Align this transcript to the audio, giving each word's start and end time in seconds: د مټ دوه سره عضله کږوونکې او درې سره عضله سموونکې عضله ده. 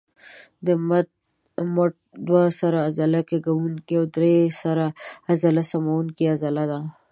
د 0.65 0.67
مټ 1.75 1.93
دوه 2.27 2.43
سره 2.59 2.77
عضله 2.87 3.19
کږوونکې 3.29 3.93
او 3.99 4.05
درې 4.15 4.35
سره 4.61 4.85
عضله 5.31 5.61
سموونکې 5.71 6.25
عضله 6.35 6.63
ده. 6.71 6.79